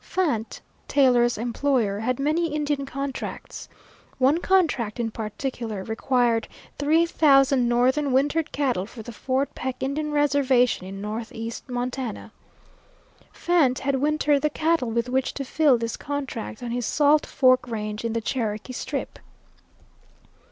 Fant, 0.03 0.59
Taylor's 0.87 1.37
employer, 1.37 1.99
had 1.99 2.19
many 2.19 2.55
Indian 2.55 2.87
contracts. 2.87 3.69
One 4.17 4.39
contract 4.39 4.99
in 4.99 5.11
particular 5.11 5.83
required 5.83 6.47
three 6.79 7.05
thousand 7.05 7.69
northern 7.69 8.11
wintered 8.11 8.51
cattle 8.51 8.87
for 8.87 9.03
the 9.03 9.11
Fort 9.11 9.53
Peck 9.53 9.75
Indian 9.83 10.11
Reservation 10.11 10.87
in 10.87 11.01
northeast 11.01 11.69
Montana. 11.69 12.31
Fant 13.31 13.77
had 13.77 13.93
wintered 13.97 14.41
the 14.41 14.49
cattle 14.49 14.89
with 14.89 15.07
which 15.07 15.35
to 15.35 15.45
fill 15.45 15.77
this 15.77 15.97
contract 15.97 16.63
on 16.63 16.71
his 16.71 16.87
Salt 16.87 17.23
Fork 17.27 17.67
range 17.67 18.03
in 18.03 18.13
the 18.13 18.21
Cherokee 18.21 18.73
Strip. 18.73 19.19